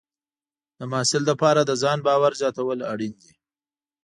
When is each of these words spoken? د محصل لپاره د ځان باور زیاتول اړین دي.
د 0.79 0.81
محصل 0.91 1.23
لپاره 1.31 1.61
د 1.63 1.71
ځان 1.81 1.97
باور 2.07 2.31
زیاتول 2.41 2.79
اړین 2.91 3.13
دي. 3.21 3.33